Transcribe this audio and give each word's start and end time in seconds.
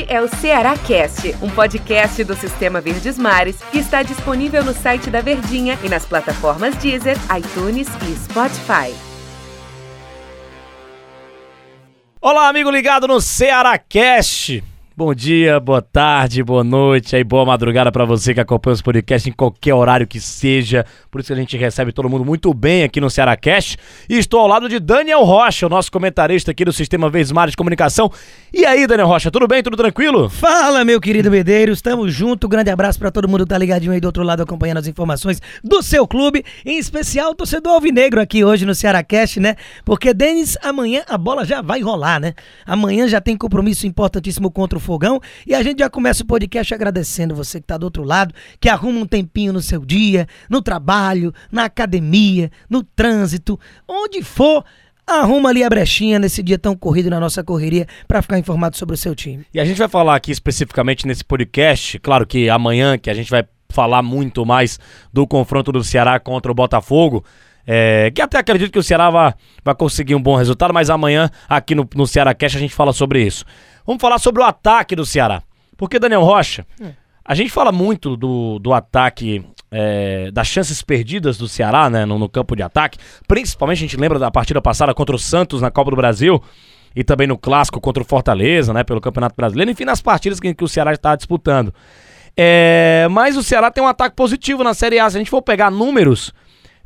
Este 0.00 0.12
é 0.14 0.20
o 0.22 0.28
Ceará 0.28 0.78
Cast, 0.78 1.36
um 1.42 1.50
podcast 1.50 2.24
do 2.24 2.34
Sistema 2.34 2.80
Verdes 2.80 3.18
Mares 3.18 3.58
que 3.70 3.78
está 3.78 4.02
disponível 4.02 4.64
no 4.64 4.72
site 4.72 5.10
da 5.10 5.20
Verdinha 5.20 5.78
e 5.84 5.90
nas 5.90 6.06
plataformas 6.06 6.74
Deezer, 6.76 7.18
iTunes 7.36 7.86
e 8.08 8.16
Spotify. 8.16 8.94
Olá, 12.18 12.48
amigo 12.48 12.70
ligado 12.70 13.06
no 13.06 13.20
Ceará 13.20 13.76
Cast. 13.78 14.62
Bom 15.00 15.14
dia, 15.14 15.58
boa 15.58 15.80
tarde, 15.80 16.42
boa 16.42 16.62
noite 16.62 17.16
e 17.16 17.24
boa 17.24 17.42
madrugada 17.42 17.90
para 17.90 18.04
você 18.04 18.34
que 18.34 18.40
acompanha 18.40 18.74
os 18.74 18.82
podcasts 18.82 19.26
em 19.26 19.32
qualquer 19.32 19.72
horário 19.72 20.06
que 20.06 20.20
seja. 20.20 20.84
Por 21.10 21.22
isso 21.22 21.28
que 21.28 21.32
a 21.32 21.36
gente 21.36 21.56
recebe 21.56 21.90
todo 21.90 22.06
mundo 22.06 22.22
muito 22.22 22.52
bem 22.52 22.82
aqui 22.82 23.00
no 23.00 23.08
Ceará 23.08 23.34
Cast. 23.34 23.78
E 24.10 24.18
estou 24.18 24.40
ao 24.40 24.46
lado 24.46 24.68
de 24.68 24.78
Daniel 24.78 25.24
Rocha, 25.24 25.64
o 25.64 25.70
nosso 25.70 25.90
comentarista 25.90 26.50
aqui 26.50 26.66
do 26.66 26.72
Sistema 26.72 27.08
Vesmar 27.08 27.48
de 27.48 27.56
Comunicação. 27.56 28.12
E 28.52 28.66
aí, 28.66 28.86
Daniel 28.86 29.06
Rocha, 29.06 29.30
tudo 29.30 29.48
bem? 29.48 29.62
Tudo 29.62 29.74
tranquilo? 29.74 30.28
Fala, 30.28 30.84
meu 30.84 31.00
querido 31.00 31.30
Medeiros, 31.30 31.78
estamos 31.78 32.12
junto. 32.12 32.46
Grande 32.46 32.68
abraço 32.68 32.98
para 32.98 33.10
todo 33.10 33.26
mundo 33.26 33.44
que 33.44 33.48
tá 33.48 33.56
ligadinho 33.56 33.92
aí 33.92 34.00
do 34.00 34.04
outro 34.04 34.22
lado 34.22 34.42
acompanhando 34.42 34.80
as 34.80 34.86
informações 34.86 35.40
do 35.64 35.82
seu 35.82 36.06
clube, 36.06 36.44
em 36.62 36.76
especial 36.76 37.30
o 37.30 37.34
torcedor 37.34 37.72
alvinegro 37.72 38.20
aqui 38.20 38.44
hoje 38.44 38.66
no 38.66 38.74
Ceará 38.74 39.02
Cast, 39.02 39.40
né? 39.40 39.56
Porque 39.82 40.12
Denis, 40.12 40.58
amanhã 40.62 41.04
a 41.08 41.16
bola 41.16 41.46
já 41.46 41.62
vai 41.62 41.80
rolar, 41.80 42.20
né? 42.20 42.34
Amanhã 42.66 43.08
já 43.08 43.18
tem 43.18 43.34
compromisso 43.34 43.86
importantíssimo 43.86 44.50
contra 44.50 44.76
o 44.76 44.89
fogão. 44.90 45.20
E 45.46 45.54
a 45.54 45.62
gente 45.62 45.78
já 45.78 45.88
começa 45.88 46.24
o 46.24 46.26
podcast 46.26 46.74
agradecendo 46.74 47.32
você 47.32 47.60
que 47.60 47.64
está 47.64 47.78
do 47.78 47.84
outro 47.84 48.02
lado, 48.02 48.34
que 48.58 48.68
arruma 48.68 48.98
um 48.98 49.06
tempinho 49.06 49.52
no 49.52 49.62
seu 49.62 49.84
dia, 49.84 50.26
no 50.48 50.60
trabalho, 50.60 51.32
na 51.52 51.66
academia, 51.66 52.50
no 52.68 52.82
trânsito, 52.82 53.58
onde 53.86 54.20
for. 54.20 54.64
Arruma 55.06 55.48
ali 55.48 55.62
a 55.64 55.68
brechinha 55.68 56.18
nesse 56.18 56.42
dia 56.42 56.58
tão 56.58 56.76
corrido 56.76 57.10
na 57.10 57.18
nossa 57.18 57.42
correria 57.42 57.86
para 58.06 58.20
ficar 58.20 58.38
informado 58.38 58.76
sobre 58.76 58.94
o 58.94 58.98
seu 58.98 59.14
time. 59.14 59.44
E 59.54 59.60
a 59.60 59.64
gente 59.64 59.78
vai 59.78 59.88
falar 59.88 60.14
aqui 60.16 60.30
especificamente 60.30 61.06
nesse 61.06 61.24
podcast, 61.24 61.98
claro 62.00 62.26
que 62.26 62.48
amanhã 62.48 62.98
que 62.98 63.10
a 63.10 63.14
gente 63.14 63.30
vai 63.30 63.44
falar 63.68 64.02
muito 64.02 64.44
mais 64.44 64.78
do 65.12 65.26
confronto 65.26 65.72
do 65.72 65.82
Ceará 65.82 66.18
contra 66.18 66.50
o 66.50 66.54
Botafogo. 66.54 67.24
É, 67.66 68.10
que 68.10 68.22
até 68.22 68.38
acredito 68.38 68.72
que 68.72 68.78
o 68.78 68.82
Ceará 68.82 69.10
vai, 69.10 69.34
vai 69.64 69.74
conseguir 69.74 70.14
um 70.14 70.22
bom 70.22 70.34
resultado, 70.34 70.74
mas 70.74 70.90
amanhã 70.90 71.30
aqui 71.48 71.74
no, 71.74 71.88
no 71.94 72.06
Ceará 72.06 72.34
Cash 72.34 72.56
a 72.56 72.58
gente 72.58 72.74
fala 72.74 72.92
sobre 72.92 73.22
isso. 73.22 73.44
Vamos 73.90 74.00
falar 74.00 74.20
sobre 74.20 74.40
o 74.40 74.44
ataque 74.44 74.94
do 74.94 75.04
Ceará. 75.04 75.42
Porque, 75.76 75.98
Daniel 75.98 76.22
Rocha, 76.22 76.64
a 77.24 77.34
gente 77.34 77.50
fala 77.50 77.72
muito 77.72 78.16
do, 78.16 78.60
do 78.60 78.72
ataque, 78.72 79.44
é, 79.68 80.30
das 80.30 80.46
chances 80.46 80.80
perdidas 80.80 81.36
do 81.36 81.48
Ceará, 81.48 81.90
né, 81.90 82.04
no, 82.04 82.16
no, 82.16 82.28
campo 82.28 82.54
de 82.54 82.62
ataque. 82.62 82.98
Principalmente 83.26 83.78
a 83.78 83.80
gente 83.80 83.96
lembra 83.96 84.16
da 84.16 84.30
partida 84.30 84.62
passada 84.62 84.94
contra 84.94 85.16
o 85.16 85.18
Santos 85.18 85.60
na 85.60 85.72
Copa 85.72 85.90
do 85.90 85.96
Brasil 85.96 86.40
e 86.94 87.02
também 87.02 87.26
no 87.26 87.36
clássico 87.36 87.80
contra 87.80 88.00
o 88.00 88.06
Fortaleza, 88.06 88.72
né, 88.72 88.84
pelo 88.84 89.00
Campeonato 89.00 89.34
Brasileiro. 89.34 89.72
Enfim, 89.72 89.84
nas 89.84 90.00
partidas 90.00 90.38
que, 90.38 90.54
que 90.54 90.62
o 90.62 90.68
Ceará 90.68 90.92
está 90.92 91.16
disputando. 91.16 91.74
É, 92.36 93.08
mas 93.10 93.36
o 93.36 93.42
Ceará 93.42 93.72
tem 93.72 93.82
um 93.82 93.88
ataque 93.88 94.14
positivo 94.14 94.62
na 94.62 94.72
Série 94.72 95.00
A. 95.00 95.10
Se 95.10 95.16
a 95.16 95.18
gente 95.18 95.30
for 95.30 95.42
pegar 95.42 95.68
números, 95.68 96.32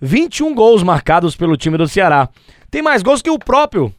21 0.00 0.55
gols 0.55 0.83
marcados 0.83 1.36
pelo 1.36 1.55
time 1.55 1.77
do 1.77 1.86
Ceará. 1.86 2.30
Tem 2.70 2.80
mais 2.80 3.02
gols 3.02 3.20
que 3.20 3.28
o 3.28 3.39
próprio 3.39 3.92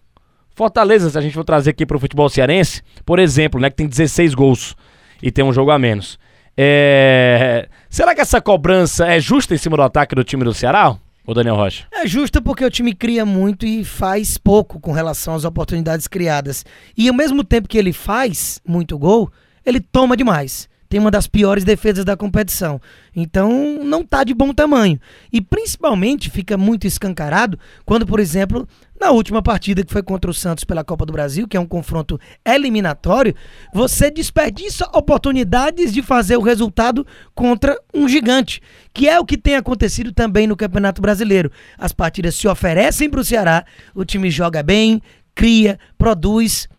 Fortaleza, 0.56 1.10
se 1.10 1.18
a 1.18 1.22
gente 1.22 1.34
for 1.34 1.44
trazer 1.44 1.72
aqui 1.72 1.86
para 1.86 1.98
o 1.98 2.00
futebol 2.00 2.30
cearense, 2.30 2.82
por 3.06 3.20
exemplo, 3.20 3.60
né, 3.60 3.70
que 3.70 3.76
tem 3.76 3.88
16 3.88 4.34
gols 4.34 4.76
e 5.22 5.30
tem 5.30 5.44
um 5.44 5.52
jogo 5.52 5.70
a 5.70 5.78
menos. 5.78 6.18
É... 6.58 7.68
Será 7.90 8.16
que 8.16 8.22
essa 8.22 8.40
cobrança 8.40 9.06
é 9.06 9.20
justa 9.20 9.54
em 9.54 9.58
cima 9.58 9.76
do 9.76 9.84
ataque 9.84 10.16
do 10.16 10.24
time 10.24 10.46
do 10.46 10.54
Ceará? 10.54 10.96
O 11.28 11.34
Daniel 11.34 11.56
Rocha. 11.56 11.86
É 11.92 12.08
justa 12.08 12.40
porque 12.40 12.64
o 12.64 12.70
time 12.70 12.94
cria 12.94 13.26
muito 13.26 13.66
e 13.66 13.84
faz 13.84 14.38
pouco 14.38 14.80
com 14.80 14.92
relação 14.92 15.36
às 15.36 15.44
oportunidades 15.44 16.08
criadas. 16.08 16.64
E 16.96 17.10
ao 17.10 17.16
mesmo 17.16 17.44
tempo 17.44 17.68
que 17.68 17.78
ele 17.78 17.92
faz 17.92 18.62
muito 18.66 18.98
gol, 18.98 19.30
ele 19.66 19.82
toma 19.82 20.16
demais 20.16 20.70
tem 20.96 21.02
uma 21.02 21.12
das 21.12 21.28
piores 21.28 21.66
defesas 21.66 22.06
da 22.06 22.16
competição. 22.16 22.80
Então, 23.14 23.84
não 23.84 24.00
está 24.00 24.24
de 24.24 24.34
bom 24.34 24.54
tamanho. 24.54 24.98
E 25.30 25.42
principalmente 25.42 26.30
fica 26.30 26.56
muito 26.56 26.88
escancarado 26.88 27.60
quando, 27.84 28.06
por 28.06 28.18
exemplo, 28.18 28.66
na 28.98 29.12
última 29.12 29.42
partida 29.42 29.84
que 29.84 29.92
foi 29.92 30.02
contra 30.02 30.32
o 30.32 30.34
Santos 30.34 30.64
pela 30.64 30.86
Copa 30.86 31.06
do 31.06 31.12
Brasil, 31.12 31.50
que 31.50 31.58
é 31.58 31.60
um 31.60 31.66
confronto 31.66 32.18
eliminatório, 32.46 33.36
você 33.74 34.10
desperdiça 34.10 34.90
oportunidades 34.94 35.92
de 35.92 36.02
fazer 36.02 36.38
o 36.38 36.42
resultado 36.42 37.06
contra 37.34 37.78
um 37.94 38.08
gigante, 38.08 38.62
que 38.94 39.10
é 39.10 39.20
o 39.20 39.26
que 39.26 39.38
tem 39.38 39.58
acontecido 39.58 40.14
também 40.14 40.48
no 40.48 40.56
Campeonato 40.56 41.02
Brasileiro. 41.02 41.52
As 41.78 41.92
partidas 41.92 42.36
se 42.36 42.48
oferecem 42.48 43.10
para 43.10 43.20
o 43.20 43.26
Ceará, 43.26 43.66
o 43.94 44.06
time 44.06 44.32
joga 44.32 44.64
bem, 44.64 45.02
cria, 45.36 45.78
produz 45.98 46.70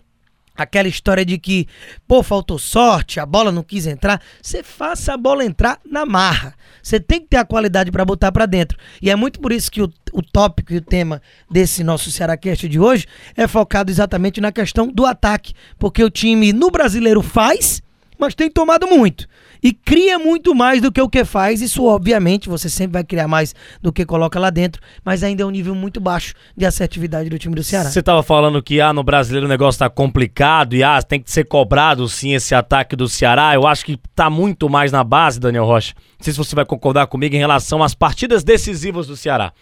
Aquela 0.57 0.89
história 0.89 1.25
de 1.25 1.39
que, 1.39 1.67
pô, 2.07 2.23
faltou 2.23 2.59
sorte, 2.59 3.21
a 3.21 3.27
bola 3.27 3.53
não 3.53 3.63
quis 3.63 3.87
entrar. 3.87 4.21
Você 4.41 4.63
faça 4.63 5.15
a 5.15 5.17
bola 5.17 5.45
entrar 5.45 5.79
na 5.85 6.07
marra. 6.07 6.55
Você 6.83 6.99
tem 6.99 7.21
que 7.21 7.29
ter 7.29 7.37
a 7.37 7.45
qualidade 7.45 7.91
para 7.91 8.05
botar 8.05 8.33
para 8.33 8.47
dentro. 8.47 8.79
E 9.03 9.11
é 9.11 9.17
muito 9.17 9.41
por 9.41 9.53
isso 9.53 9.71
que 9.71 9.83
o, 9.83 9.93
o 10.13 10.23
tópico 10.23 10.73
e 10.73 10.77
o 10.77 10.81
tema 10.81 11.21
desse 11.51 11.85
nosso 11.85 12.11
Cearacast 12.11 12.69
de 12.69 12.81
hoje 12.81 13.07
é 13.37 13.47
focado 13.47 13.91
exatamente 13.91 14.41
na 14.41 14.53
questão 14.53 14.89
do 14.89 15.05
ataque. 15.05 15.53
Porque 15.79 16.03
o 16.03 16.11
time 16.11 16.53
no 16.53 16.71
brasileiro 16.71 17.23
faz, 17.23 17.83
mas 18.19 18.35
tem 18.35 18.51
tomado 18.51 18.87
muito 18.87 19.29
e 19.67 19.73
cria 19.73 20.17
muito 20.17 20.55
mais 20.55 20.81
do 20.81 20.93
que 20.93 21.03
o 21.03 21.09
que 21.09 21.25
faz. 21.25 21.61
Isso, 21.61 21.85
obviamente, 21.87 22.49
você 22.49 22.71
sempre 22.71 22.93
vai 22.93 23.03
criar 23.03 23.27
mais 23.27 23.53
do 23.83 23.93
que 23.93 24.07
coloca 24.07 24.39
lá 24.39 24.49
dentro, 24.49 24.81
mas 25.05 25.25
ainda 25.25 25.43
é 25.43 25.47
um 25.47 25.51
nível 25.51 25.75
muito 25.75 26.01
baixo 26.01 26.35
de 26.57 26.65
assertividade 26.65 27.29
do 27.29 27.37
time 27.37 27.53
do 27.53 27.65
Ceará. 27.65 27.91
Você 27.91 27.99
estava 27.99 28.23
falando 28.23 28.63
que 28.63 28.81
ah, 28.81 28.93
no 28.93 29.03
brasileiro 29.03 29.45
o 29.45 29.49
negócio 29.49 29.75
está 29.75 29.91
complicado 29.91 30.77
e 30.77 30.85
ah, 30.85 31.03
tem 31.03 31.21
que 31.21 31.33
ser 31.33 31.47
cobrado 31.47 32.09
sim 32.09 32.33
esse 32.33 32.55
ataque 32.55 32.95
do 32.95 33.09
Ceará. 33.09 33.57
Eu 33.57 33.67
acho 33.67 33.85
que 33.85 33.99
está 34.09 34.31
muito 34.31 34.71
mais 34.71 34.93
na 34.93 35.03
base, 35.03 35.41
Daniel 35.41 35.65
Rocha. 35.65 35.95
Não 35.97 36.25
sei 36.25 36.33
se 36.33 36.39
você 36.39 36.55
vai 36.55 36.65
concordar 36.65 37.09
comigo 37.09 37.35
em 37.35 37.39
relação 37.39 37.83
às 37.83 37.93
partidas 37.93 38.45
decisivas 38.45 39.09
do 39.09 39.17
Ceará 39.17 39.53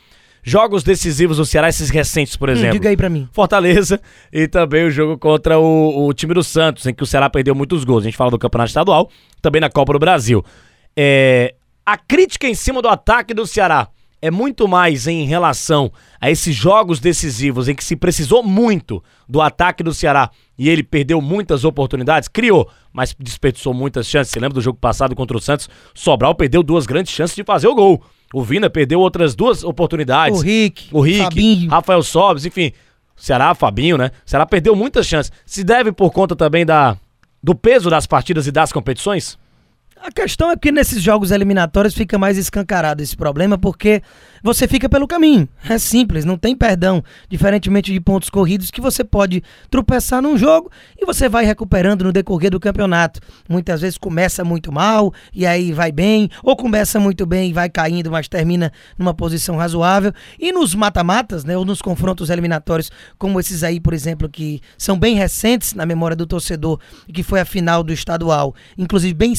jogos 0.44 0.84
decisivos 0.84 1.38
do 1.38 1.46
Ceará, 1.46 1.68
esses 1.68 1.88
recentes, 1.88 2.36
por 2.36 2.48
hum, 2.48 2.52
exemplo. 2.52 2.70
Hum, 2.70 2.72
diga 2.74 2.90
aí 2.90 2.96
pra 2.96 3.08
mim. 3.08 3.28
Fortaleza 3.32 4.00
e 4.32 4.46
também 4.46 4.84
o 4.84 4.90
jogo 4.90 5.18
contra 5.18 5.58
o, 5.58 6.06
o, 6.06 6.12
time 6.12 6.34
do 6.34 6.44
Santos, 6.44 6.86
em 6.86 6.94
que 6.94 7.02
o 7.02 7.06
Ceará 7.06 7.30
perdeu 7.30 7.54
muitos 7.54 7.82
gols. 7.82 8.02
A 8.02 8.04
gente 8.04 8.16
fala 8.16 8.30
do 8.30 8.38
Campeonato 8.38 8.68
Estadual, 8.68 9.10
também 9.40 9.60
na 9.60 9.70
Copa 9.70 9.94
do 9.94 9.98
Brasil. 9.98 10.44
É, 10.94 11.54
a 11.84 11.96
crítica 11.96 12.46
em 12.46 12.54
cima 12.54 12.82
do 12.82 12.88
ataque 12.88 13.32
do 13.32 13.46
Ceará 13.46 13.88
é 14.20 14.30
muito 14.30 14.66
mais 14.66 15.06
em 15.06 15.26
relação 15.26 15.92
a 16.18 16.30
esses 16.30 16.54
jogos 16.54 16.98
decisivos 16.98 17.68
em 17.68 17.74
que 17.74 17.84
se 17.84 17.94
precisou 17.94 18.42
muito 18.42 19.02
do 19.28 19.42
ataque 19.42 19.82
do 19.82 19.92
Ceará 19.92 20.30
e 20.58 20.68
ele 20.68 20.82
perdeu 20.82 21.20
muitas 21.20 21.64
oportunidades, 21.64 22.28
criou, 22.28 22.70
mas 22.92 23.14
desperdiçou 23.18 23.74
muitas 23.74 24.06
chances. 24.06 24.32
Você 24.32 24.40
lembra 24.40 24.54
do 24.54 24.62
jogo 24.62 24.78
passado 24.78 25.14
contra 25.14 25.36
o 25.36 25.40
Santos? 25.40 25.68
Sobral 25.92 26.34
perdeu 26.34 26.62
duas 26.62 26.86
grandes 26.86 27.12
chances 27.12 27.36
de 27.36 27.44
fazer 27.44 27.66
o 27.68 27.74
gol. 27.74 28.02
O 28.34 28.42
Vina 28.42 28.68
perdeu 28.68 28.98
outras 28.98 29.32
duas 29.36 29.62
oportunidades. 29.62 30.40
O 30.40 30.42
Rick, 30.42 30.88
o 30.90 31.00
Rick, 31.00 31.18
Fabinho. 31.22 31.70
Rafael 31.70 32.02
Sobes, 32.02 32.44
enfim. 32.44 32.72
Ceará, 33.14 33.54
Fabinho, 33.54 33.96
né? 33.96 34.10
Ceará 34.26 34.44
perdeu 34.44 34.74
muitas 34.74 35.06
chances. 35.06 35.30
Se 35.46 35.62
deve 35.62 35.92
por 35.92 36.10
conta 36.10 36.34
também 36.34 36.66
da, 36.66 36.96
do 37.40 37.54
peso 37.54 37.88
das 37.88 38.08
partidas 38.08 38.48
e 38.48 38.50
das 38.50 38.72
competições? 38.72 39.38
A 40.06 40.12
questão 40.12 40.50
é 40.50 40.56
que 40.56 40.70
nesses 40.70 41.00
jogos 41.00 41.30
eliminatórios 41.30 41.94
fica 41.94 42.18
mais 42.18 42.36
escancarado 42.36 43.02
esse 43.02 43.16
problema, 43.16 43.56
porque 43.56 44.02
você 44.42 44.68
fica 44.68 44.86
pelo 44.86 45.08
caminho. 45.08 45.48
É 45.66 45.78
simples, 45.78 46.26
não 46.26 46.36
tem 46.36 46.54
perdão. 46.54 47.02
Diferentemente 47.26 47.90
de 47.90 47.98
pontos 47.98 48.28
corridos, 48.28 48.70
que 48.70 48.82
você 48.82 49.02
pode 49.02 49.42
tropeçar 49.70 50.20
num 50.20 50.36
jogo 50.36 50.70
e 51.00 51.06
você 51.06 51.26
vai 51.26 51.46
recuperando 51.46 52.02
no 52.02 52.12
decorrer 52.12 52.50
do 52.50 52.60
campeonato. 52.60 53.18
Muitas 53.48 53.80
vezes 53.80 53.96
começa 53.96 54.44
muito 54.44 54.70
mal 54.70 55.10
e 55.32 55.46
aí 55.46 55.72
vai 55.72 55.90
bem, 55.90 56.28
ou 56.42 56.54
começa 56.54 57.00
muito 57.00 57.24
bem 57.24 57.48
e 57.48 57.54
vai 57.54 57.70
caindo, 57.70 58.10
mas 58.10 58.28
termina 58.28 58.70
numa 58.98 59.14
posição 59.14 59.56
razoável. 59.56 60.12
E 60.38 60.52
nos 60.52 60.74
mata-matas, 60.74 61.46
né, 61.46 61.56
ou 61.56 61.64
nos 61.64 61.80
confrontos 61.80 62.28
eliminatórios, 62.28 62.92
como 63.16 63.40
esses 63.40 63.64
aí, 63.64 63.80
por 63.80 63.94
exemplo, 63.94 64.28
que 64.28 64.60
são 64.76 64.98
bem 64.98 65.16
recentes 65.16 65.72
na 65.72 65.86
memória 65.86 66.14
do 66.14 66.26
torcedor, 66.26 66.78
que 67.10 67.22
foi 67.22 67.40
a 67.40 67.46
final 67.46 67.82
do 67.82 67.90
estadual, 67.90 68.54
inclusive 68.76 69.14
bem 69.14 69.32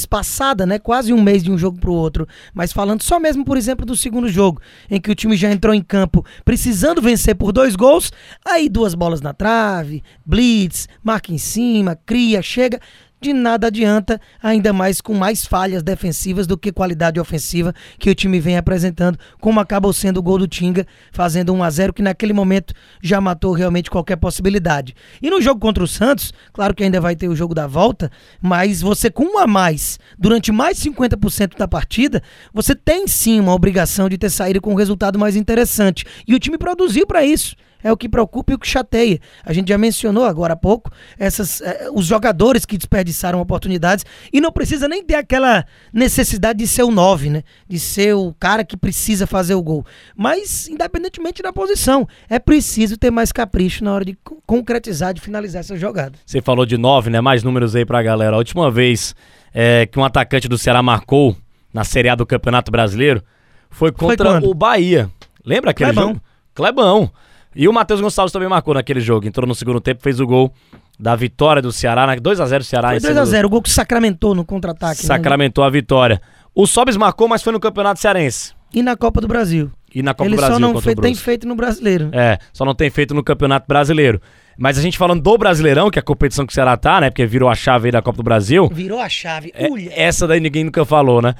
né, 0.63 0.77
quase 0.77 1.11
um 1.11 1.23
mês 1.23 1.43
de 1.43 1.51
um 1.51 1.57
jogo 1.57 1.79
para 1.79 1.89
o 1.89 1.95
outro. 1.95 2.27
Mas 2.53 2.71
falando 2.71 3.01
só 3.01 3.19
mesmo, 3.19 3.43
por 3.43 3.57
exemplo, 3.57 3.83
do 3.83 3.97
segundo 3.97 4.29
jogo, 4.29 4.61
em 4.91 5.01
que 5.01 5.09
o 5.09 5.15
time 5.15 5.35
já 5.35 5.51
entrou 5.51 5.73
em 5.73 5.81
campo 5.81 6.23
precisando 6.43 7.01
vencer 7.01 7.33
por 7.33 7.51
dois 7.51 7.75
gols, 7.75 8.11
aí 8.45 8.69
duas 8.69 8.93
bolas 8.93 9.21
na 9.21 9.33
trave, 9.33 10.03
blitz, 10.23 10.87
marca 11.03 11.33
em 11.33 11.39
cima, 11.39 11.97
cria, 12.05 12.43
chega 12.43 12.79
de 13.21 13.33
nada 13.33 13.67
adianta, 13.67 14.19
ainda 14.41 14.71
mais 14.71 15.01
com 15.01 15.13
mais 15.13 15.45
falhas 15.45 15.81
defensivas 15.81 16.45
do 16.45 16.57
que 16.57 16.71
qualidade 16.71 17.19
ofensiva 17.19 17.73
que 17.97 18.09
o 18.09 18.15
time 18.15 18.39
vem 18.39 18.57
apresentando, 18.57 19.17
como 19.39 19.59
acabou 19.59 19.91
sendo 19.93 20.17
o 20.17 20.23
gol 20.23 20.37
do 20.37 20.47
Tinga, 20.47 20.85
fazendo 21.11 21.53
1 21.53 21.63
a 21.63 21.69
0 21.69 21.93
que 21.93 22.01
naquele 22.01 22.33
momento 22.33 22.73
já 23.01 23.19
matou 23.19 23.53
realmente 23.53 23.89
qualquer 23.89 24.17
possibilidade. 24.17 24.93
E 25.21 25.29
no 25.29 25.41
jogo 25.41 25.59
contra 25.59 25.83
o 25.83 25.87
Santos, 25.87 26.33
claro 26.53 26.75
que 26.75 26.83
ainda 26.83 27.01
vai 27.01 27.15
ter 27.15 27.27
o 27.27 27.35
jogo 27.35 27.55
da 27.55 27.67
volta, 27.67 28.11
mas 28.41 28.81
você 28.81 29.09
com 29.09 29.35
um 29.35 29.37
a 29.39 29.47
mais, 29.47 29.97
durante 30.17 30.51
mais 30.51 30.77
50% 30.79 31.57
da 31.57 31.67
partida, 31.67 32.21
você 32.53 32.75
tem 32.75 33.07
sim 33.07 33.39
uma 33.39 33.53
obrigação 33.53 34.07
de 34.09 34.17
ter 34.17 34.29
saído 34.29 34.61
com 34.61 34.73
um 34.73 34.75
resultado 34.75 35.17
mais 35.17 35.35
interessante. 35.35 36.05
E 36.27 36.35
o 36.35 36.39
time 36.39 36.57
produziu 36.57 37.07
para 37.07 37.25
isso. 37.25 37.55
É 37.85 37.91
o 37.91 37.95
que 37.97 38.09
preocupa 38.09 38.51
e 38.51 38.55
o 38.55 38.59
que 38.59 38.67
chateia. 38.67 39.19
A 39.45 39.53
gente 39.53 39.69
já 39.69 39.77
mencionou 39.77 40.23
agora 40.25 40.53
há 40.53 40.57
pouco 40.57 40.91
essas, 41.19 41.61
eh, 41.61 41.87
os 41.93 42.05
jogadores 42.07 42.65
que 42.65 42.77
desperdiçaram 42.77 43.39
oportunidades 43.39 44.03
e 44.33 44.41
não 44.41 44.51
precisa 44.51 44.87
nem 44.87 45.03
ter 45.03 45.13
aquela 45.13 45.63
necessidade 45.93 46.57
de 46.59 46.67
ser 46.67 46.81
o 46.81 46.89
9, 46.89 47.29
né? 47.29 47.43
De 47.67 47.79
ser 47.79 48.15
o 48.15 48.33
cara 48.39 48.63
que 48.63 48.75
precisa 48.75 49.27
fazer 49.27 49.53
o 49.53 49.61
gol. 49.61 49.85
Mas, 50.17 50.67
independentemente 50.67 51.43
da 51.43 51.53
posição, 51.53 52.07
é 52.27 52.39
preciso 52.39 52.97
ter 52.97 53.11
mais 53.11 53.31
capricho 53.31 53.83
na 53.83 53.93
hora 53.93 54.03
de 54.03 54.17
co- 54.23 54.41
concretizar, 54.47 55.13
de 55.13 55.21
finalizar 55.21 55.59
essa 55.59 55.77
jogada. 55.77 56.17
Você 56.25 56.41
falou 56.41 56.65
de 56.65 56.77
nove, 56.77 57.11
né? 57.11 57.21
Mais 57.21 57.43
números 57.43 57.75
aí 57.75 57.85
pra 57.85 58.01
galera. 58.01 58.35
A 58.35 58.39
última 58.39 58.71
vez 58.71 59.13
é, 59.53 59.85
que 59.85 59.99
um 59.99 60.03
atacante 60.03 60.47
do 60.47 60.57
Ceará 60.57 60.81
marcou 60.81 61.37
na 61.71 61.83
Série 61.83 62.09
A 62.09 62.15
do 62.15 62.25
Campeonato 62.25 62.71
Brasileiro 62.71 63.21
foi 63.69 63.91
contra 63.91 64.31
quando? 64.31 64.49
o 64.49 64.53
Bahia. 64.55 65.09
Lembra 65.45 65.69
aquele 65.71 65.91
Clebão. 65.91 66.07
jogo? 66.09 66.21
Clebão. 66.55 67.11
E 67.55 67.67
o 67.67 67.73
Matheus 67.73 68.01
Gonçalves 68.01 68.31
também 68.33 68.49
marcou 68.49 68.73
naquele 68.73 68.99
jogo. 68.99 69.25
Entrou 69.27 69.47
no 69.47 69.55
segundo 69.55 69.79
tempo, 69.79 70.01
fez 70.01 70.19
o 70.19 70.27
gol 70.27 70.51
da 70.99 71.15
vitória 71.15 71.61
do 71.61 71.71
Ceará. 71.71 72.05
né? 72.07 72.15
2x0 72.17 72.63
Ceará. 72.63 72.89
Foi 72.89 72.97
em 72.97 72.99
cima 72.99 73.13
do- 73.13 73.19
2x0, 73.21 73.45
o 73.45 73.49
gol 73.49 73.61
que 73.61 73.69
sacramentou 73.69 74.35
no 74.35 74.43
contra-ataque. 74.45 75.01
né? 75.01 75.07
Sacramentou 75.07 75.63
a 75.63 75.69
vitória. 75.69 76.21
O 76.53 76.65
Sobis 76.67 76.95
marcou, 76.97 77.27
mas 77.27 77.41
foi 77.43 77.53
no 77.53 77.59
Campeonato 77.59 77.99
Cearense. 77.99 78.53
E 78.73 78.81
na 78.81 78.95
Copa 78.95 79.21
do 79.21 79.27
Brasil. 79.27 79.71
E 79.93 80.01
na 80.03 80.13
Copa 80.13 80.27
Ele 80.27 80.35
do 80.35 80.39
Brasil 80.39 80.55
só 80.55 80.59
não 80.59 80.81
fe- 80.81 80.95
tem 80.95 81.15
feito 81.15 81.47
no 81.47 81.55
brasileiro. 81.55 82.09
É, 82.11 82.37
só 82.51 82.65
não 82.65 82.75
tem 82.75 82.89
feito 82.89 83.13
no 83.13 83.23
Campeonato 83.23 83.65
Brasileiro. 83.67 84.21
Mas 84.57 84.77
a 84.77 84.81
gente 84.81 84.97
falando 84.97 85.21
do 85.21 85.37
Brasileirão, 85.37 85.89
que 85.89 85.99
é 85.99 86.01
a 86.01 86.03
competição 86.03 86.45
que 86.45 86.51
o 86.51 86.53
Ceará 86.53 86.75
tá, 86.77 86.99
né? 87.01 87.09
Porque 87.09 87.25
virou 87.25 87.49
a 87.49 87.55
chave 87.55 87.87
aí 87.87 87.91
da 87.91 88.01
Copa 88.01 88.17
do 88.17 88.23
Brasil. 88.23 88.69
Virou 88.73 88.99
a 88.99 89.07
chave. 89.09 89.51
É, 89.53 89.67
essa 90.03 90.25
daí 90.27 90.39
ninguém 90.39 90.63
nunca 90.65 90.83
falou, 90.85 91.21
né? 91.21 91.35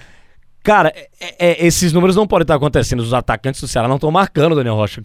Cara, 0.66 0.92
é- 1.22 1.36
é- 1.38 1.66
esses 1.68 1.94
números 1.94 2.16
não 2.16 2.26
podem 2.28 2.42
estar 2.44 2.56
acontecendo. 2.56 3.00
Os 3.02 3.14
atacantes 3.14 3.62
do 3.62 3.68
Ceará 3.68 3.88
não 3.88 3.96
estão 3.96 4.10
marcando, 4.12 4.56
Daniel 4.56 4.76
Rocha. 4.76 5.00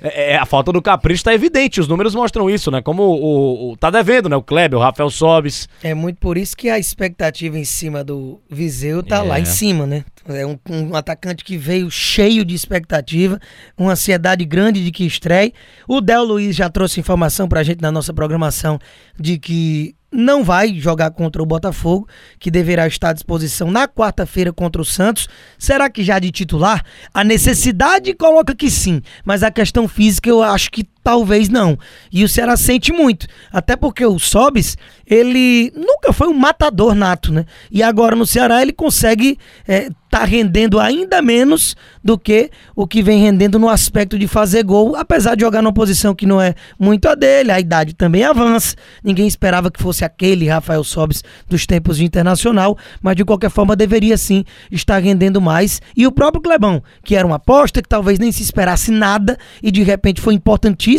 É, 0.00 0.34
é- 0.34 0.36
a 0.36 0.44
falta 0.46 0.70
do 0.70 0.80
capricho 0.80 1.24
tá 1.24 1.34
evidente. 1.34 1.80
Os 1.80 1.88
números 1.88 2.14
mostram 2.14 2.48
isso, 2.48 2.70
né? 2.70 2.80
Como 2.82 3.02
o, 3.02 3.72
o- 3.72 3.76
tá 3.76 3.90
devendo, 3.90 4.28
né? 4.28 4.36
O 4.36 4.42
Kleber, 4.42 4.78
o 4.78 4.82
Rafael 4.82 5.10
Sobis. 5.10 5.68
É 5.82 5.94
muito 5.94 6.18
por 6.18 6.36
isso 6.38 6.56
que 6.56 6.68
a 6.70 6.78
expectativa 6.78 7.58
em 7.58 7.64
cima 7.64 8.04
do 8.04 8.38
Viseu 8.50 9.02
tá 9.02 9.16
É. 9.16 9.22
lá 9.22 9.40
em 9.40 9.44
cima, 9.46 9.86
né? 9.86 10.04
É 10.28 10.44
um, 10.46 10.58
um 10.68 10.94
atacante 10.94 11.42
que 11.42 11.56
veio 11.56 11.90
cheio 11.90 12.44
de 12.44 12.54
expectativa, 12.54 13.40
uma 13.78 13.92
ansiedade 13.92 14.44
grande 14.44 14.84
de 14.84 14.90
que 14.92 15.06
estreie. 15.06 15.54
O 15.88 16.00
Del 16.02 16.22
Luiz 16.22 16.54
já 16.54 16.68
trouxe 16.68 17.00
informação 17.00 17.48
pra 17.48 17.62
gente 17.62 17.80
na 17.80 17.90
nossa 17.90 18.12
programação 18.12 18.78
de 19.18 19.38
que 19.38 19.94
não 20.10 20.42
vai 20.42 20.74
jogar 20.74 21.10
contra 21.10 21.42
o 21.42 21.46
Botafogo, 21.46 22.08
que 22.38 22.50
deverá 22.50 22.86
estar 22.86 23.10
à 23.10 23.12
disposição 23.12 23.70
na 23.70 23.86
quarta-feira 23.86 24.52
contra 24.52 24.80
o 24.80 24.84
Santos. 24.84 25.28
Será 25.58 25.90
que 25.90 26.02
já 26.02 26.18
de 26.18 26.30
titular? 26.30 26.84
A 27.12 27.22
necessidade 27.22 28.14
coloca 28.14 28.54
que 28.54 28.70
sim, 28.70 29.02
mas 29.24 29.42
a 29.42 29.50
questão 29.50 29.86
física 29.86 30.28
eu 30.28 30.42
acho 30.42 30.70
que 30.70 30.84
talvez 31.08 31.48
não. 31.48 31.78
E 32.12 32.22
o 32.22 32.28
Ceará 32.28 32.54
sente 32.54 32.92
muito, 32.92 33.26
até 33.50 33.74
porque 33.76 34.04
o 34.04 34.18
Sobis, 34.18 34.76
ele 35.06 35.72
nunca 35.74 36.12
foi 36.12 36.28
um 36.28 36.34
matador 36.34 36.94
nato, 36.94 37.32
né? 37.32 37.46
E 37.72 37.82
agora 37.82 38.14
no 38.14 38.26
Ceará 38.26 38.60
ele 38.60 38.74
consegue 38.74 39.38
é, 39.66 39.88
tá 40.10 40.24
rendendo 40.24 40.80
ainda 40.80 41.20
menos 41.20 41.76
do 42.02 42.18
que 42.18 42.50
o 42.74 42.86
que 42.86 43.02
vem 43.02 43.20
rendendo 43.20 43.58
no 43.58 43.68
aspecto 43.68 44.18
de 44.18 44.26
fazer 44.26 44.62
gol, 44.62 44.96
apesar 44.96 45.34
de 45.34 45.42
jogar 45.42 45.62
numa 45.62 45.72
posição 45.72 46.14
que 46.14 46.26
não 46.26 46.40
é 46.40 46.54
muito 46.78 47.06
a 47.08 47.14
dele, 47.14 47.50
a 47.50 47.60
idade 47.60 47.94
também 47.94 48.24
avança. 48.24 48.74
Ninguém 49.04 49.26
esperava 49.26 49.70
que 49.70 49.82
fosse 49.82 50.04
aquele 50.04 50.48
Rafael 50.48 50.82
Sobis 50.82 51.22
dos 51.48 51.66
tempos 51.66 51.98
de 51.98 52.04
internacional, 52.04 52.76
mas 53.02 53.16
de 53.16 53.24
qualquer 53.24 53.50
forma 53.50 53.76
deveria 53.76 54.16
sim 54.16 54.44
estar 54.70 54.98
rendendo 54.98 55.40
mais. 55.40 55.80
E 55.96 56.06
o 56.06 56.12
próprio 56.12 56.42
Clebão, 56.42 56.82
que 57.04 57.14
era 57.14 57.26
uma 57.26 57.36
aposta 57.36 57.82
que 57.82 57.88
talvez 57.88 58.18
nem 58.18 58.32
se 58.32 58.42
esperasse 58.42 58.90
nada 58.90 59.36
e 59.62 59.70
de 59.70 59.82
repente 59.82 60.20
foi 60.20 60.34
importantíssimo 60.34 60.97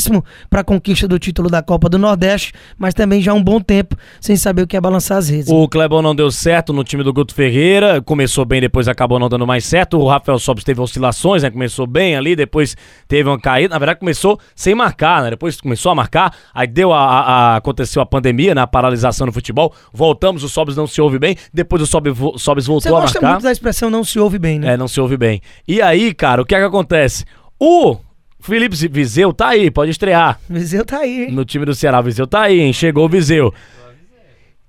para 0.50 0.62
a 0.62 0.64
conquista 0.64 1.08
do 1.08 1.18
título 1.20 1.50
da 1.50 1.62
Copa 1.62 1.90
do 1.90 1.98
Nordeste, 1.98 2.54
mas 2.78 2.94
também 2.94 3.22
já 3.22 3.32
há 3.32 3.36
um 3.36 3.44
bom 3.44 3.60
tempo 3.60 3.96
sem 4.22 4.36
saber 4.36 4.62
o 4.64 4.68
que 4.68 4.78
é 4.78 4.82
balançar 4.82 5.18
as 5.18 5.30
redes. 5.30 5.50
O 5.50 5.68
Clebão 5.68 6.02
não 6.02 6.16
deu 6.16 6.32
certo 6.32 6.72
no 6.74 6.84
time 6.84 7.04
do 7.04 7.12
Guto 7.14 7.34
Ferreira. 7.34 8.02
Começou 8.02 8.46
bem, 8.46 8.62
depois 8.62 8.88
acabou 8.88 9.20
não 9.20 9.30
dando 9.30 9.46
mais 9.46 9.66
certo. 9.66 9.98
O 10.00 10.08
Rafael 10.08 10.40
Sobis 10.40 10.64
teve 10.64 10.80
oscilações, 10.82 11.44
né? 11.44 11.50
Começou 11.50 11.86
bem 11.88 12.16
ali, 12.16 12.36
depois 12.36 12.76
teve 13.08 13.28
uma 13.30 13.40
caída. 13.40 13.74
Na 13.74 13.80
verdade, 13.80 14.00
começou 14.00 14.40
sem 14.56 14.74
marcar, 14.76 15.24
né? 15.24 15.30
Depois 15.32 15.60
começou 15.60 15.92
a 15.92 15.96
marcar. 15.96 16.36
Aí 16.54 16.68
deu 16.68 16.94
a, 16.94 17.00
a- 17.04 17.22
a- 17.54 17.56
aconteceu 17.58 18.02
a 18.02 18.06
pandemia, 18.06 18.54
né? 18.56 18.62
A 18.62 18.68
paralisação 18.68 19.28
no 19.28 19.34
futebol. 19.34 19.74
Voltamos, 19.94 20.44
o 20.44 20.50
Sobis 20.50 20.76
não 20.76 20.88
se 20.88 21.02
ouve 21.02 21.20
bem. 21.20 21.36
Depois 21.54 21.82
o 21.82 21.86
Sobis, 21.86 22.14
Sobis 22.38 22.66
Você 22.66 22.90
voltou 22.90 22.98
a 22.98 23.02
gosta 23.02 23.20
marcar. 23.20 23.32
muito 23.34 23.44
da 23.44 23.52
expressão 23.52 23.90
não 23.90 24.04
se 24.04 24.20
ouve 24.20 24.38
bem, 24.40 24.60
né? 24.60 24.74
É, 24.74 24.78
não 24.78 24.88
se 24.88 25.00
ouve 25.02 25.18
bem. 25.18 25.42
E 25.68 25.82
aí, 25.82 26.14
cara, 26.14 26.42
o 26.42 26.46
que 26.46 26.56
é 26.56 26.60
que 26.60 26.66
acontece? 26.66 27.26
O 27.60 27.98
Felipe 28.40 28.76
Viseu 28.88 29.34
tá 29.34 29.50
aí, 29.50 29.70
pode 29.70 29.92
estrear 29.92 30.40
Viseu 30.50 30.86
tá 30.86 31.00
aí, 31.00 31.26
hein? 31.26 31.32
no 31.32 31.44
time 31.44 31.66
do 31.66 31.76
Ceará. 31.76 32.02
Viseu 32.02 32.26
tá 32.26 32.44
aí, 32.44 32.60
hein? 32.60 32.74
Chegou 32.74 33.06
o 33.06 33.10
Viseu. 33.10 33.54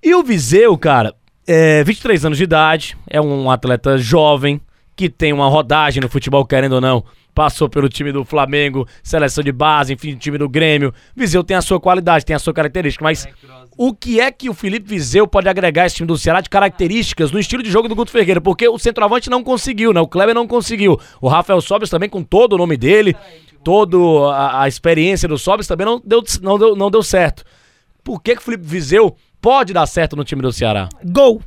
E 0.02 0.14
o 0.14 0.22
Viseu, 0.22 0.76
cara, 0.76 1.14
é 1.46 1.84
23 1.84 2.24
anos 2.24 2.38
de 2.38 2.44
idade, 2.44 2.96
é 3.08 3.20
um 3.20 3.50
atleta 3.50 3.98
jovem, 3.98 4.60
que 4.96 5.08
tem 5.08 5.32
uma 5.32 5.48
rodagem 5.48 6.00
no 6.00 6.08
futebol, 6.08 6.44
querendo 6.44 6.74
ou 6.74 6.80
não. 6.80 7.04
Passou 7.34 7.68
pelo 7.68 7.88
time 7.88 8.12
do 8.12 8.24
Flamengo, 8.24 8.86
seleção 9.02 9.42
de 9.42 9.52
base, 9.52 9.92
enfim, 9.92 10.16
time 10.16 10.36
do 10.36 10.48
Grêmio. 10.48 10.92
Viseu 11.14 11.44
tem 11.44 11.56
a 11.56 11.62
sua 11.62 11.80
qualidade, 11.80 12.24
tem 12.24 12.34
a 12.34 12.38
sua 12.38 12.52
característica, 12.52 13.02
mas 13.04 13.26
o 13.78 13.94
que 13.94 14.20
é 14.20 14.30
que 14.30 14.50
o 14.50 14.54
Felipe 14.54 14.88
Viseu 14.88 15.26
pode 15.26 15.48
agregar 15.48 15.84
a 15.84 15.86
esse 15.86 15.96
time 15.96 16.06
do 16.06 16.18
Ceará 16.18 16.40
de 16.40 16.50
características 16.50 17.30
no 17.30 17.38
estilo 17.38 17.62
de 17.62 17.70
jogo 17.70 17.88
do 17.88 17.94
Guto 17.94 18.10
Ferreira? 18.10 18.40
Porque 18.40 18.68
o 18.68 18.78
centroavante 18.78 19.30
não 19.30 19.42
conseguiu, 19.44 19.92
né? 19.92 20.00
O 20.00 20.08
Kleber 20.08 20.34
não 20.34 20.46
conseguiu. 20.46 20.98
O 21.20 21.28
Rafael 21.28 21.60
Sobis 21.60 21.88
também, 21.88 22.08
com 22.08 22.22
todo 22.22 22.54
o 22.54 22.58
nome 22.58 22.76
dele, 22.76 23.16
toda 23.64 23.96
a, 24.32 24.62
a 24.62 24.68
experiência 24.68 25.28
do 25.28 25.38
Sobis, 25.38 25.66
também 25.66 25.86
não 25.86 26.00
deu, 26.04 26.22
não, 26.42 26.58
deu, 26.58 26.76
não 26.76 26.90
deu 26.90 27.02
certo. 27.02 27.44
Por 28.02 28.20
que, 28.22 28.34
que 28.34 28.40
o 28.40 28.44
Felipe 28.44 28.64
Viseu 28.64 29.14
pode 29.40 29.72
dar 29.72 29.86
certo 29.86 30.16
no 30.16 30.24
time 30.24 30.42
do 30.42 30.52
Ceará? 30.52 30.88
Gol. 31.04 31.42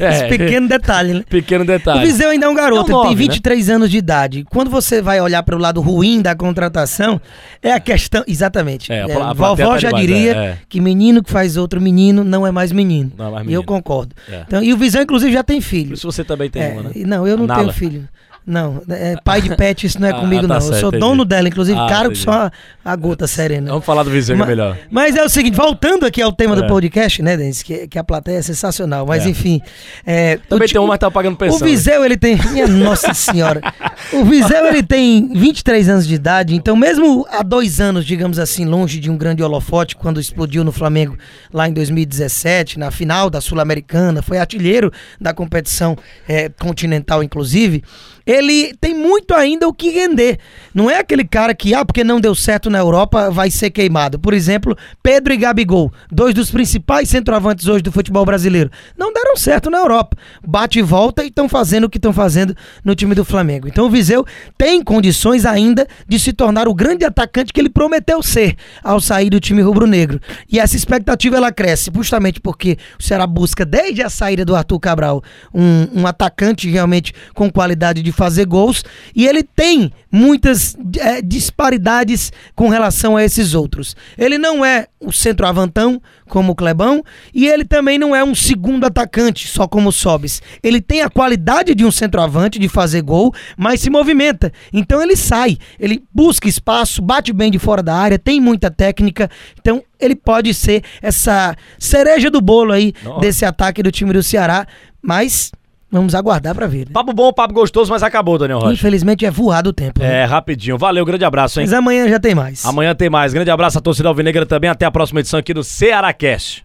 É. 0.00 0.08
Esse 0.10 0.26
pequeno 0.26 0.66
detalhe, 0.66 1.14
né? 1.14 1.24
Pequeno 1.28 1.62
O 1.62 1.66
detalhe. 1.66 2.04
Viseu 2.04 2.30
ainda 2.30 2.46
é 2.46 2.48
um 2.48 2.54
garoto, 2.56 2.90
É 2.90 2.94
um 2.94 2.98
ele 2.98 3.08
tem 3.08 3.10
nove, 3.16 3.22
23 3.28 3.70
anos 3.70 3.88
de 3.88 3.98
idade. 3.98 4.44
Quando 4.50 4.68
você 4.68 5.00
vai 5.00 5.20
olhar 5.20 5.44
para 5.44 5.54
o 5.54 5.58
lado 5.60 5.80
ruim 5.80 6.20
da 6.20 6.34
contratação, 6.34 7.20
é 7.62 7.72
a 7.72 7.78
questão. 7.78 8.24
Exatamente. 8.26 8.92
É, 8.92 9.02
a 9.02 9.06
É, 9.06 9.12
a 9.22 9.32
vovó 9.32 9.78
já 9.78 9.90
demais, 9.90 10.06
diria 10.06 10.32
é, 10.32 10.36
é. 10.38 10.58
que 10.68 10.80
menino 10.80 11.22
que 11.22 11.30
faz 11.30 11.56
outro 11.56 11.80
menino 11.80 12.24
não 12.24 12.44
é 12.44 12.50
mais 12.50 12.72
menino. 12.72 13.12
Não 13.16 13.28
é 13.28 13.30
mais 13.30 13.42
E 13.46 13.52
eu 13.52 13.60
menino. 13.60 13.64
concordo. 13.64 14.12
É. 14.28 14.42
Então, 14.44 14.60
e 14.60 14.72
o 14.72 14.76
Viseu, 14.76 15.02
inclusive, 15.02 15.32
já 15.32 15.44
tem 15.44 15.60
filho. 15.60 15.94
Isso 15.94 16.10
você 16.10 16.24
também 16.24 16.50
tem 16.50 16.62
É, 16.62 16.72
uma, 16.72 16.82
né? 16.82 16.90
Não, 17.06 17.24
eu 17.24 17.36
não 17.36 17.46
Nala. 17.46 17.60
tenho 17.60 17.72
filho. 17.72 18.08
Não, 18.50 18.82
é, 18.88 19.16
pai 19.24 19.40
de 19.40 19.54
pet, 19.56 19.86
isso 19.86 20.00
não 20.00 20.08
é 20.08 20.10
Ah, 20.14 20.20
comigo, 20.20 20.46
tá 20.48 20.54
não. 20.54 20.60
certo, 20.60 20.74
eu 20.74 20.80
sou 20.80 20.88
entendi. 20.88 21.00
dono 21.00 21.24
dela, 21.24 21.48
inclusive, 21.48 21.78
Ah, 21.78 21.86
caro 21.88 22.10
que 22.10 22.18
só 22.18 22.30
a, 22.32 22.52
a 22.84 22.96
gota 22.96 23.26
serena. 23.26 23.70
Vamos 23.70 23.84
falar 23.86 24.02
do 24.02 24.10
Viseu 24.10 24.36
que 24.36 24.42
é 24.42 24.46
melhor. 24.46 24.76
Mas 24.90 25.14
é 25.16 25.22
o 25.24 25.28
seguinte, 25.28 25.54
voltando 25.56 26.04
aqui 26.04 26.20
ao 26.20 26.32
tema 26.32 26.56
do 26.56 26.64
É. 26.64 26.68
podcast, 26.68 27.22
né, 27.22 27.36
Denis? 27.36 27.62
Que, 27.62 27.86
que 27.86 27.98
a 27.98 28.04
plateia 28.04 28.38
é 28.38 28.42
sensacional. 28.42 29.06
Mas 29.06 29.24
É. 29.24 29.28
enfim. 29.30 29.60
É, 30.04 30.38
Também 30.48 30.66
o 30.66 30.72
tem 30.72 30.80
um, 30.80 30.86
mas 30.86 30.98
tá 30.98 31.10
pagando 31.10 31.34
o 31.34 31.36
pensão. 31.36 31.66
Viseu, 31.66 32.04
ele 32.04 32.16
tem. 32.16 32.36
Minha 32.52 32.66
Nossa 32.66 33.14
Senhora. 33.14 33.60
O 34.14 34.24
Viseu, 34.24 34.66
ele 34.66 34.82
tem 34.82 35.28
23 35.34 35.88
anos 35.90 36.06
de 36.06 36.14
idade, 36.14 36.54
então, 36.54 36.74
mesmo 36.74 37.26
há 37.30 37.42
dois 37.42 37.80
anos, 37.80 38.04
digamos 38.06 38.38
assim, 38.38 38.64
longe 38.64 38.98
de 38.98 39.10
um 39.10 39.16
grande 39.16 39.42
holofote, 39.42 39.94
quando 39.94 40.18
explodiu 40.18 40.64
no 40.64 40.72
Flamengo 40.72 41.18
lá 41.52 41.68
em 41.68 41.72
2017, 41.72 42.78
na 42.78 42.90
final 42.90 43.28
da 43.28 43.40
Sul-Americana, 43.42 44.22
foi 44.22 44.38
artilheiro 44.38 44.90
da 45.20 45.34
competição 45.34 45.96
é, 46.26 46.48
continental, 46.48 47.22
inclusive. 47.22 47.84
Ele 48.26 48.74
tem 48.80 48.94
muito 48.94 49.34
ainda 49.34 49.66
o 49.68 49.72
que 49.72 49.90
render. 49.90 50.38
Não 50.74 50.90
é 50.90 50.98
aquele 50.98 51.24
cara 51.24 51.54
que, 51.54 51.74
ah, 51.74 51.84
porque 51.84 52.04
não 52.04 52.20
deu 52.20 52.34
certo 52.34 52.70
na 52.70 52.78
Europa, 52.78 53.30
vai 53.30 53.50
ser 53.50 53.70
queimado. 53.70 54.18
Por 54.18 54.32
exemplo, 54.32 54.76
Pedro 55.02 55.32
e 55.32 55.36
Gabigol, 55.36 55.92
dois 56.10 56.34
dos 56.34 56.50
principais 56.50 57.08
centroavantes 57.08 57.66
hoje 57.66 57.82
do 57.82 57.92
futebol 57.92 58.24
brasileiro, 58.24 58.70
não 58.96 59.12
deram 59.12 59.36
certo 59.36 59.70
na 59.70 59.78
Europa. 59.78 60.16
Bate 60.46 60.78
e 60.78 60.82
volta 60.82 61.24
e 61.24 61.28
estão 61.28 61.48
fazendo 61.48 61.84
o 61.84 61.90
que 61.90 61.98
estão 61.98 62.12
fazendo 62.12 62.54
no 62.84 62.94
time 62.94 63.14
do 63.14 63.24
Flamengo. 63.24 63.66
Então 63.66 63.86
o 63.86 63.90
Viseu 63.90 64.24
tem 64.56 64.82
condições 64.82 65.44
ainda 65.44 65.86
de 66.06 66.18
se 66.18 66.32
tornar 66.32 66.68
o 66.68 66.74
grande 66.74 67.04
atacante 67.04 67.52
que 67.52 67.60
ele 67.60 67.70
prometeu 67.70 68.22
ser 68.22 68.56
ao 68.82 69.00
sair 69.00 69.30
do 69.30 69.40
time 69.40 69.62
rubro-negro. 69.62 70.20
E 70.50 70.58
essa 70.58 70.76
expectativa 70.76 71.36
ela 71.36 71.52
cresce 71.52 71.90
justamente 71.94 72.40
porque 72.40 72.76
o 72.98 73.02
Ceará 73.02 73.26
busca 73.26 73.64
desde 73.64 74.02
a 74.02 74.10
saída 74.10 74.44
do 74.44 74.54
Arthur 74.54 74.78
Cabral 74.78 75.22
um, 75.52 76.00
um 76.00 76.06
atacante 76.06 76.68
realmente 76.68 77.12
com 77.34 77.50
qualidade 77.50 78.02
de 78.02 78.12
fazer 78.20 78.44
gols 78.44 78.84
e 79.16 79.26
ele 79.26 79.42
tem 79.42 79.90
muitas 80.12 80.76
eh, 80.98 81.22
disparidades 81.22 82.30
com 82.54 82.68
relação 82.68 83.16
a 83.16 83.24
esses 83.24 83.54
outros. 83.54 83.96
Ele 84.18 84.36
não 84.36 84.62
é 84.62 84.88
o 85.00 85.10
centroavantão 85.10 86.02
como 86.28 86.52
o 86.52 86.54
Clebão 86.54 87.02
e 87.32 87.48
ele 87.48 87.64
também 87.64 87.98
não 87.98 88.14
é 88.14 88.22
um 88.22 88.34
segundo 88.34 88.84
atacante 88.84 89.48
só 89.48 89.66
como 89.66 89.88
o 89.88 89.92
Sobis. 89.92 90.42
Ele 90.62 90.82
tem 90.82 91.00
a 91.00 91.08
qualidade 91.08 91.74
de 91.74 91.82
um 91.82 91.90
centroavante 91.90 92.58
de 92.58 92.68
fazer 92.68 93.00
gol, 93.00 93.32
mas 93.56 93.80
se 93.80 93.88
movimenta. 93.88 94.52
Então 94.70 95.00
ele 95.00 95.16
sai, 95.16 95.56
ele 95.78 96.04
busca 96.12 96.46
espaço, 96.46 97.00
bate 97.00 97.32
bem 97.32 97.50
de 97.50 97.58
fora 97.58 97.82
da 97.82 97.96
área, 97.96 98.18
tem 98.18 98.38
muita 98.38 98.70
técnica. 98.70 99.30
Então 99.58 99.82
ele 99.98 100.14
pode 100.14 100.52
ser 100.52 100.84
essa 101.00 101.56
cereja 101.78 102.30
do 102.30 102.42
bolo 102.42 102.72
aí 102.72 102.92
Nossa. 103.02 103.20
desse 103.20 103.46
ataque 103.46 103.82
do 103.82 103.90
time 103.90 104.12
do 104.12 104.22
Ceará, 104.22 104.66
mas 105.00 105.50
Vamos 105.90 106.14
aguardar 106.14 106.54
pra 106.54 106.66
ver. 106.66 106.86
Né? 106.86 106.92
Papo 106.92 107.12
bom, 107.12 107.32
papo 107.32 107.52
gostoso, 107.52 107.90
mas 107.90 108.02
acabou, 108.02 108.38
Daniel 108.38 108.60
Rocha. 108.60 108.72
Infelizmente 108.72 109.26
é 109.26 109.30
voado 109.30 109.70
o 109.70 109.72
tempo. 109.72 110.00
Né? 110.00 110.22
É, 110.22 110.24
rapidinho. 110.24 110.78
Valeu, 110.78 111.04
grande 111.04 111.24
abraço, 111.24 111.60
hein? 111.60 111.66
Mas 111.66 111.74
amanhã 111.74 112.08
já 112.08 112.20
tem 112.20 112.34
mais. 112.34 112.64
Amanhã 112.64 112.94
tem 112.94 113.10
mais. 113.10 113.32
Grande 113.32 113.50
abraço 113.50 113.78
à 113.78 113.80
torcida 113.80 114.08
alvinegra 114.08 114.46
também. 114.46 114.70
Até 114.70 114.84
a 114.84 114.90
próxima 114.90 115.20
edição 115.20 115.40
aqui 115.40 115.52
do 115.52 115.64
Ceará 115.64 116.12
Cast. 116.12 116.64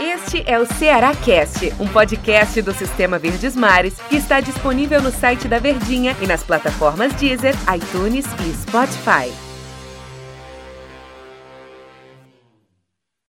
Este 0.00 0.42
é 0.46 0.58
o 0.58 0.66
Ceará 0.66 1.14
Cast, 1.14 1.72
um 1.80 1.86
podcast 1.86 2.60
do 2.62 2.72
Sistema 2.72 3.18
Verdes 3.18 3.56
Mares 3.56 3.94
que 4.08 4.16
está 4.16 4.40
disponível 4.40 5.02
no 5.02 5.10
site 5.10 5.48
da 5.48 5.58
Verdinha 5.58 6.16
e 6.20 6.26
nas 6.26 6.42
plataformas 6.42 7.12
Deezer, 7.14 7.54
iTunes 7.74 8.26
e 8.46 8.52
Spotify. 8.62 9.49